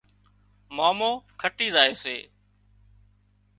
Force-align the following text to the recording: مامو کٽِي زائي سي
مامو 0.75 1.11
کٽِي 1.41 1.67
زائي 1.75 1.93
سي 2.03 2.17